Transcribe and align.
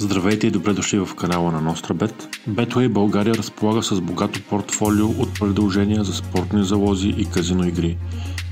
Здравейте 0.00 0.46
и 0.46 0.50
добре 0.50 0.72
дошли 0.72 0.98
в 0.98 1.14
канала 1.14 1.52
на 1.52 1.74
NostraBet. 1.74 2.38
Betway 2.48 2.88
България 2.88 3.34
разполага 3.34 3.82
с 3.82 4.00
богато 4.00 4.40
портфолио 4.42 5.06
от 5.08 5.40
предложения 5.40 6.04
за 6.04 6.14
спортни 6.14 6.64
залози 6.64 7.08
и 7.08 7.24
казино 7.24 7.68
игри, 7.68 7.98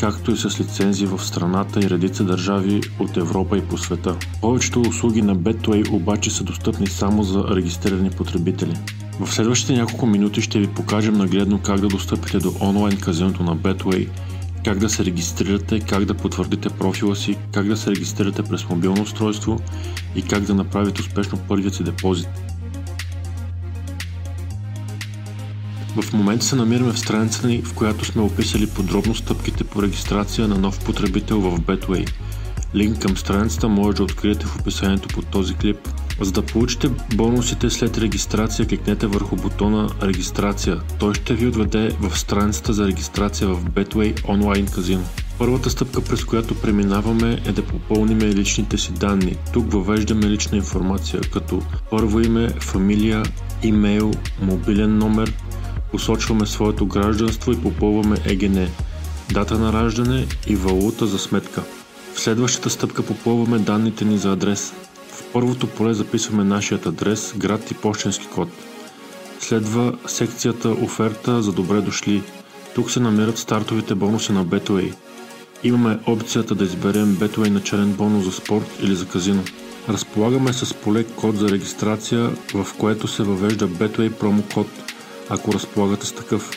както 0.00 0.30
и 0.30 0.36
с 0.36 0.60
лицензии 0.60 1.06
в 1.06 1.18
страната 1.18 1.80
и 1.80 1.90
редица 1.90 2.24
държави 2.24 2.80
от 2.98 3.16
Европа 3.16 3.58
и 3.58 3.60
по 3.60 3.78
света. 3.78 4.16
Повечето 4.40 4.80
услуги 4.80 5.22
на 5.22 5.36
Betway 5.36 5.92
обаче 5.92 6.30
са 6.30 6.44
достъпни 6.44 6.86
само 6.86 7.22
за 7.22 7.44
регистрирани 7.50 8.10
потребители. 8.10 8.76
В 9.20 9.32
следващите 9.34 9.72
няколко 9.72 10.06
минути 10.06 10.40
ще 10.40 10.58
ви 10.58 10.66
покажем 10.66 11.14
нагледно 11.14 11.58
как 11.58 11.80
да 11.80 11.88
достъпите 11.88 12.38
до 12.38 12.52
онлайн 12.60 13.00
казиното 13.00 13.42
на 13.42 13.56
Betway– 13.56 14.08
как 14.64 14.78
да 14.78 14.88
се 14.88 15.04
регистрирате, 15.04 15.80
как 15.80 16.04
да 16.04 16.14
потвърдите 16.14 16.68
профила 16.68 17.16
си, 17.16 17.36
как 17.52 17.66
да 17.66 17.76
се 17.76 17.90
регистрирате 17.90 18.42
през 18.42 18.68
мобилно 18.68 19.02
устройство 19.02 19.60
и 20.14 20.22
как 20.22 20.42
да 20.42 20.54
направите 20.54 21.00
успешно 21.00 21.38
първият 21.48 21.74
си 21.74 21.84
депозит. 21.84 22.28
В 26.02 26.12
момента 26.12 26.44
се 26.44 26.56
намираме 26.56 26.92
в 26.92 26.98
страницата 26.98 27.46
ни, 27.46 27.62
в 27.62 27.74
която 27.74 28.04
сме 28.04 28.22
описали 28.22 28.66
подробно 28.66 29.14
стъпките 29.14 29.64
по 29.64 29.82
регистрация 29.82 30.48
на 30.48 30.58
нов 30.58 30.84
потребител 30.84 31.40
в 31.40 31.60
Betway. 31.60 32.10
Линк 32.74 32.98
към 32.98 33.16
страницата 33.16 33.68
може 33.68 33.96
да 33.96 34.02
откриете 34.02 34.46
в 34.46 34.56
описанието 34.60 35.08
под 35.08 35.26
този 35.26 35.54
клип. 35.54 35.88
За 36.20 36.32
да 36.32 36.42
получите 36.42 36.88
бонусите 37.14 37.70
след 37.70 37.98
регистрация, 37.98 38.66
кликнете 38.66 39.06
върху 39.06 39.36
бутона 39.36 39.90
Регистрация. 40.02 40.80
Той 40.98 41.14
ще 41.14 41.34
ви 41.34 41.46
отведе 41.46 41.96
в 42.00 42.18
страницата 42.18 42.72
за 42.72 42.86
регистрация 42.86 43.48
в 43.48 43.64
Betway 43.64 44.28
онлайн 44.28 44.66
казино. 44.66 45.04
Първата 45.38 45.70
стъпка, 45.70 46.00
през 46.00 46.24
която 46.24 46.54
преминаваме 46.54 47.42
е 47.46 47.52
да 47.52 47.62
попълним 47.62 48.18
личните 48.18 48.78
си 48.78 48.92
данни. 48.92 49.36
Тук 49.52 49.72
въвеждаме 49.72 50.30
лична 50.30 50.56
информация, 50.56 51.20
като 51.20 51.62
първо 51.90 52.20
име, 52.20 52.48
фамилия, 52.48 53.22
имейл, 53.62 54.10
мобилен 54.42 54.98
номер, 54.98 55.32
посочваме 55.90 56.46
своето 56.46 56.86
гражданство 56.86 57.52
и 57.52 57.62
попълваме 57.62 58.16
ЕГН, 58.24 58.58
дата 59.32 59.58
на 59.58 59.72
раждане 59.72 60.26
и 60.46 60.56
валута 60.56 61.06
за 61.06 61.18
сметка. 61.18 61.62
В 62.14 62.20
следващата 62.20 62.70
стъпка 62.70 63.02
попълваме 63.02 63.58
данните 63.58 64.04
ни 64.04 64.18
за 64.18 64.32
адрес. 64.32 64.72
В 65.20 65.32
първото 65.32 65.66
поле 65.66 65.94
записваме 65.94 66.44
нашият 66.44 66.86
адрес, 66.86 67.34
град 67.36 67.70
и 67.70 67.74
почтенски 67.74 68.26
код. 68.26 68.48
Следва 69.40 69.92
секцията 70.06 70.68
Оферта 70.68 71.42
за 71.42 71.52
добре 71.52 71.80
дошли. 71.80 72.22
Тук 72.74 72.90
се 72.90 73.00
намират 73.00 73.38
стартовите 73.38 73.94
бонуси 73.94 74.32
на 74.32 74.46
Betway. 74.46 74.94
Имаме 75.62 75.98
опцията 76.06 76.54
да 76.54 76.64
изберем 76.64 77.16
Betway 77.16 77.48
начален 77.48 77.92
бонус 77.92 78.24
за 78.24 78.32
спорт 78.32 78.66
или 78.82 78.94
за 78.94 79.08
казино. 79.08 79.42
Разполагаме 79.88 80.52
с 80.52 80.74
поле 80.74 81.04
код 81.04 81.36
за 81.36 81.48
регистрация, 81.48 82.30
в 82.54 82.66
което 82.78 83.08
се 83.08 83.22
въвежда 83.22 83.68
Betway 83.68 84.10
промокод, 84.12 84.66
ако 85.28 85.52
разполагате 85.52 86.06
с 86.06 86.12
такъв. 86.12 86.50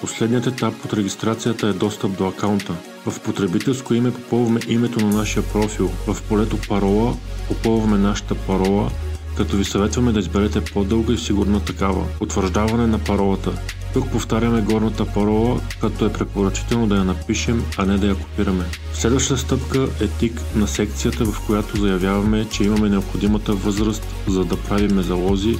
Последният 0.00 0.46
етап 0.46 0.74
от 0.84 0.92
регистрацията 0.92 1.68
е 1.68 1.72
достъп 1.72 2.18
до 2.18 2.28
акаунта. 2.28 2.74
В 3.06 3.20
потребителско 3.20 3.94
име 3.94 4.12
попълваме 4.12 4.60
името 4.68 5.06
на 5.06 5.16
нашия 5.16 5.42
профил. 5.42 5.90
В 6.06 6.22
полето 6.28 6.58
парола 6.68 7.16
попълваме 7.48 7.98
нашата 7.98 8.34
парола, 8.34 8.90
като 9.36 9.56
ви 9.56 9.64
съветваме 9.64 10.12
да 10.12 10.20
изберете 10.20 10.60
по-дълга 10.60 11.12
и 11.12 11.18
сигурна 11.18 11.60
такава. 11.60 12.06
Утвърждаване 12.20 12.86
на 12.86 12.98
паролата. 12.98 13.52
Тук 13.94 14.10
повтаряме 14.10 14.60
горната 14.60 15.06
парола, 15.06 15.60
като 15.80 16.06
е 16.06 16.12
препоръчително 16.12 16.86
да 16.86 16.96
я 16.96 17.04
напишем, 17.04 17.64
а 17.78 17.86
не 17.86 17.98
да 17.98 18.06
я 18.06 18.14
копираме. 18.14 18.64
Следващата 18.92 19.40
стъпка 19.40 19.88
е 20.00 20.08
тик 20.08 20.40
на 20.54 20.68
секцията, 20.68 21.24
в 21.24 21.46
която 21.46 21.80
заявяваме, 21.80 22.46
че 22.50 22.64
имаме 22.64 22.88
необходимата 22.88 23.52
възраст 23.52 24.06
за 24.28 24.44
да 24.44 24.56
правиме 24.56 25.02
залози 25.02 25.58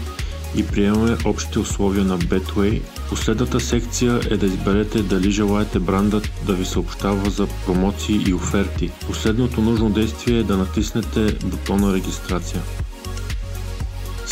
и 0.57 0.67
приемаме 0.67 1.17
общите 1.25 1.59
условия 1.59 2.05
на 2.05 2.19
Betway. 2.19 2.83
Последната 3.09 3.61
секция 3.61 4.21
е 4.31 4.37
да 4.37 4.47
изберете 4.47 5.03
дали 5.03 5.31
желаете 5.31 5.79
брандът 5.79 6.31
да 6.47 6.53
ви 6.53 6.65
съобщава 6.65 7.31
за 7.31 7.47
промоции 7.67 8.25
и 8.27 8.35
оферти. 8.35 8.91
Последното 9.07 9.61
нужно 9.61 9.91
действие 9.91 10.39
е 10.39 10.43
да 10.43 10.57
натиснете 10.57 11.35
бутона 11.45 11.95
регистрация. 11.95 12.63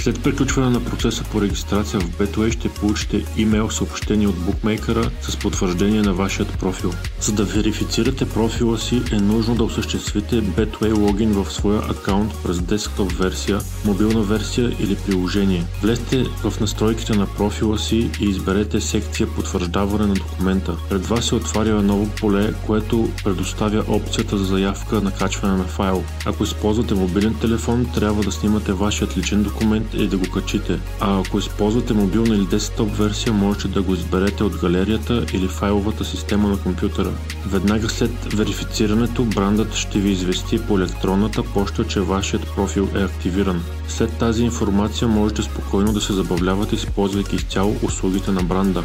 След 0.02 0.22
приключване 0.22 0.70
на 0.70 0.84
процеса 0.84 1.24
по 1.24 1.42
регистрация 1.42 2.00
в 2.00 2.10
Betway 2.10 2.52
ще 2.52 2.68
получите 2.68 3.24
имейл 3.36 3.70
съобщение 3.70 4.28
от 4.28 4.34
букмейкъра 4.34 5.10
с 5.20 5.36
потвърждение 5.36 6.02
на 6.02 6.14
вашият 6.14 6.58
профил. 6.58 6.92
За 7.20 7.32
да 7.32 7.44
верифицирате 7.44 8.28
профила 8.28 8.78
си 8.78 9.02
е 9.12 9.16
нужно 9.16 9.54
да 9.54 9.64
осъществите 9.64 10.42
Betway 10.42 10.98
логин 10.98 11.32
в 11.32 11.52
своя 11.52 11.78
акаунт 11.90 12.32
през 12.44 12.60
десктоп 12.60 13.12
версия, 13.12 13.58
мобилна 13.84 14.22
версия 14.22 14.76
или 14.80 14.96
приложение. 14.96 15.64
Влезте 15.82 16.24
в 16.24 16.60
настройките 16.60 17.16
на 17.16 17.26
профила 17.26 17.78
си 17.78 18.10
и 18.20 18.24
изберете 18.24 18.80
секция 18.80 19.26
потвърждаване 19.26 20.06
на 20.06 20.14
документа. 20.14 20.76
Пред 20.88 21.06
вас 21.06 21.24
се 21.24 21.34
отваря 21.34 21.82
ново 21.82 22.08
поле, 22.20 22.54
което 22.66 23.10
предоставя 23.24 23.84
опцията 23.88 24.38
за 24.38 24.44
заявка 24.44 25.00
на 25.00 25.10
качване 25.10 25.56
на 25.56 25.64
файл. 25.64 26.04
Ако 26.26 26.44
използвате 26.44 26.94
мобилен 26.94 27.34
телефон, 27.34 27.86
трябва 27.94 28.22
да 28.22 28.32
снимате 28.32 28.72
вашият 28.72 29.16
личен 29.16 29.42
документ 29.42 29.91
и 29.94 30.06
да 30.06 30.16
го 30.16 30.30
качите. 30.30 30.80
А 31.00 31.20
ако 31.20 31.38
използвате 31.38 31.94
мобилна 31.94 32.34
или 32.34 32.46
десктоп 32.46 32.96
версия, 32.96 33.32
можете 33.32 33.68
да 33.68 33.82
го 33.82 33.94
изберете 33.94 34.44
от 34.44 34.56
галерията 34.56 35.24
или 35.32 35.48
файловата 35.48 36.04
система 36.04 36.48
на 36.48 36.58
компютъра. 36.58 37.10
Веднага 37.46 37.88
след 37.88 38.34
верифицирането, 38.34 39.24
брандът 39.24 39.74
ще 39.74 39.98
ви 39.98 40.10
извести 40.10 40.58
по 40.58 40.78
електронната 40.78 41.42
почта, 41.42 41.84
че 41.84 42.00
вашият 42.00 42.54
профил 42.54 42.88
е 42.94 43.02
активиран. 43.02 43.62
След 43.88 44.18
тази 44.18 44.44
информация 44.44 45.08
можете 45.08 45.42
спокойно 45.42 45.92
да 45.92 46.00
се 46.00 46.12
забавлявате, 46.12 46.74
използвайки 46.74 47.36
изцяло 47.36 47.76
услугите 47.82 48.30
на 48.30 48.42
бранда. 48.42 48.82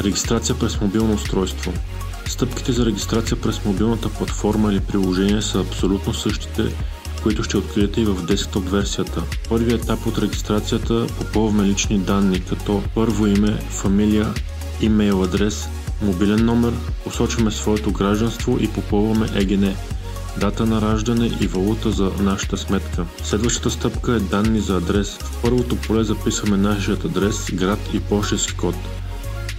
Регистрация 0.00 0.58
през 0.58 0.80
мобилно 0.80 1.14
устройство. 1.14 1.72
Стъпките 2.26 2.72
за 2.72 2.86
регистрация 2.86 3.40
през 3.40 3.64
мобилната 3.64 4.08
платформа 4.08 4.72
или 4.72 4.80
приложение 4.80 5.42
са 5.42 5.60
абсолютно 5.60 6.14
същите, 6.14 6.62
които 7.24 7.42
ще 7.42 7.56
откриете 7.56 8.00
и 8.00 8.04
в 8.04 8.26
десктоп 8.26 8.70
версията. 8.70 9.22
Първият 9.48 9.82
етап 9.82 10.06
от 10.06 10.18
регистрацията 10.18 11.06
попълваме 11.18 11.64
лични 11.64 11.98
данни, 11.98 12.40
като 12.40 12.82
първо 12.94 13.26
име, 13.26 13.58
фамилия, 13.70 14.34
имейл 14.80 15.22
адрес, 15.22 15.68
мобилен 16.02 16.44
номер, 16.44 16.72
посочваме 17.04 17.50
своето 17.50 17.92
гражданство 17.92 18.58
и 18.60 18.68
попълваме 18.68 19.28
ЕГН, 19.34 19.64
дата 20.40 20.66
на 20.66 20.80
раждане 20.80 21.30
и 21.40 21.46
валута 21.46 21.90
за 21.90 22.10
нашата 22.20 22.56
сметка. 22.56 23.04
Следващата 23.22 23.70
стъпка 23.70 24.12
е 24.12 24.20
данни 24.20 24.60
за 24.60 24.76
адрес. 24.76 25.18
В 25.20 25.42
първото 25.42 25.76
поле 25.76 26.04
записваме 26.04 26.56
нашият 26.56 27.04
адрес, 27.04 27.50
град 27.54 27.80
и 27.94 28.00
почтенски 28.00 28.54
код. 28.54 28.74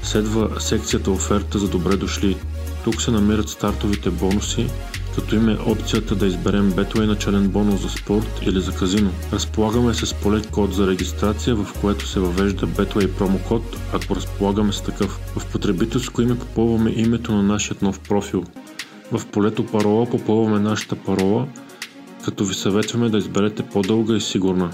Следва 0.04 0.50
секцията 0.60 1.12
оферта 1.12 1.60
за 1.60 1.68
добре 1.68 1.96
дошли. 1.96 2.38
Тук 2.84 3.02
се 3.02 3.12
намират 3.12 3.50
стартовите 3.50 4.10
бонуси, 4.10 4.68
като 5.16 5.36
има 5.36 5.58
опцията 5.66 6.16
да 6.16 6.28
изберем 6.28 6.72
Betway 6.72 7.06
начален 7.06 7.48
бонус 7.48 7.82
за 7.82 7.90
спорт 7.90 8.40
или 8.42 8.62
за 8.62 8.72
казино. 8.72 9.12
Разполагаме 9.34 9.94
с 9.94 10.14
поле 10.14 10.42
код 10.52 10.74
за 10.74 10.88
регистрация, 10.88 11.56
в 11.56 11.68
което 11.82 12.08
се 12.08 12.20
въвежда 12.20 12.68
Betway 12.68 13.18
промокод, 13.18 13.64
ако 13.94 14.16
разполагаме 14.16 14.74
с 14.74 14.82
такъв. 14.82 15.20
В 15.38 15.46
потребителско 15.52 16.22
име 16.22 16.40
попълваме 16.40 16.94
името 16.96 17.32
на 17.32 17.44
нашия 17.44 17.78
нов 17.82 18.00
профил. 18.00 18.44
В 19.12 19.26
полето 19.26 19.66
парола 19.66 20.10
попълваме 20.10 20.60
нашата 20.60 20.96
парола, 20.96 21.48
като 22.26 22.46
ви 22.46 22.54
съветваме 22.54 23.10
да 23.10 23.18
изберете 23.18 23.64
по-дълга 23.64 24.16
и 24.16 24.22
сигурна. 24.22 24.72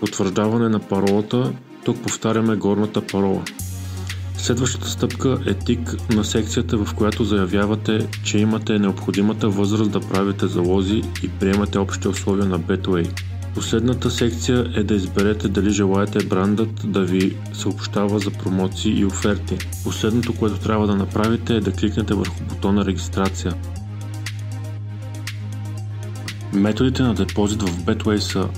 Потвърждаване 0.00 0.68
на 0.68 0.78
паролата, 0.78 1.52
тук 1.84 2.02
повтаряме 2.02 2.56
горната 2.56 3.06
парола. 3.06 3.42
Следващата 4.38 4.88
стъпка 4.88 5.38
е 5.46 5.54
тик 5.54 5.96
на 6.10 6.24
секцията, 6.24 6.76
в 6.84 6.94
която 6.94 7.24
заявявате, 7.24 8.08
че 8.24 8.38
имате 8.38 8.78
необходимата 8.78 9.48
възраст 9.48 9.90
да 9.90 10.00
правите 10.00 10.46
залози 10.46 11.02
и 11.22 11.28
приемате 11.28 11.78
общите 11.78 12.08
условия 12.08 12.46
на 12.46 12.60
Betway. 12.60 13.22
Последната 13.54 14.10
секция 14.10 14.66
е 14.76 14.82
да 14.82 14.94
изберете 14.94 15.48
дали 15.48 15.70
желаете 15.70 16.26
брандът 16.26 16.92
да 16.92 17.04
ви 17.04 17.36
съобщава 17.52 18.18
за 18.18 18.30
промоции 18.30 18.98
и 19.00 19.04
оферти. 19.04 19.58
Последното, 19.84 20.34
което 20.34 20.58
трябва 20.58 20.86
да 20.86 20.96
направите 20.96 21.56
е 21.56 21.60
да 21.60 21.72
кликнете 21.72 22.14
върху 22.14 22.44
бутона 22.44 22.84
регистрация. 22.84 23.54
Методите 26.52 27.02
на 27.02 27.14
депозит 27.14 27.62
в 27.62 27.84
Betway 27.84 28.16
са 28.16 28.48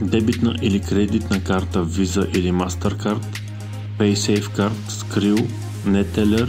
дебитна 0.00 0.56
или 0.62 0.80
кредитна 0.80 1.44
карта 1.44 1.86
Visa 1.86 2.38
или 2.38 2.52
Mastercard, 2.52 3.47
PaySafeCard, 3.98 4.72
Skrill, 4.88 5.46
Neteller, 5.86 6.48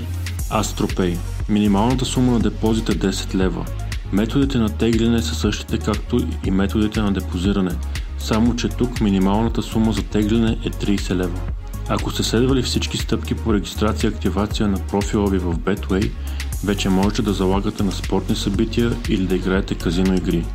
AstroPay. 0.50 1.18
Минималната 1.50 2.06
сума 2.06 2.31
на 2.31 2.40
депозит 2.40 2.90
е 2.90 2.96
10 2.96 3.36
лева. 3.36 3.66
Методите 4.12 4.57
на 4.57 4.69
тегляне 4.69 5.22
са 5.22 5.36
същите 5.36 5.78
както 5.78 6.28
и 6.46 6.51
методите 6.51 7.01
на 7.01 7.12
депозиране, 7.12 7.72
само 8.19 8.56
че 8.56 8.69
тук 8.69 9.01
минималната 9.01 9.62
сума 9.62 9.94
за 9.94 10.04
тегляне 10.04 10.57
е 10.66 10.69
30 10.69 11.16
лева. 11.16 11.40
Ако 11.90 12.12
сте 12.12 12.24
следвали 12.24 12.62
всички 12.62 12.98
стъпки 12.98 13.36
по 13.36 13.54
регистрация 13.54 14.10
и 14.10 14.13
активация 14.13 14.68
на 14.68 14.78
профила 14.78 15.30
ви 15.30 15.38
в 15.38 15.57
Betway, 15.57 16.12
Вече 16.63 16.90
можете 16.90 17.22
да 17.22 17.34
залагате 17.34 17.84
на 17.84 17.92
спортни 17.92 18.36
събития 18.36 18.92
или 19.10 19.28
да 19.28 19.36
играете 19.36 19.75
казино 19.75 20.16
игри. 20.16 20.46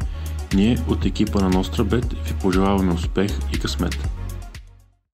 Ние 0.55 0.79
от 0.88 1.05
екипа 1.05 1.41
на 1.41 1.50
NostraBet 1.50 2.25
ви 2.25 2.35
пожелаваме 2.43 2.93
успех 2.93 3.31
и 3.55 3.58
късмет! 3.58 4.24